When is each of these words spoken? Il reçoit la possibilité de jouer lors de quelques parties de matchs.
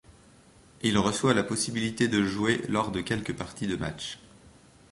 Il 0.81 0.97
reçoit 0.97 1.35
la 1.35 1.43
possibilité 1.43 2.07
de 2.07 2.23
jouer 2.23 2.63
lors 2.69 2.89
de 2.89 3.01
quelques 3.01 3.35
parties 3.35 3.67
de 3.67 3.75
matchs. 3.75 4.17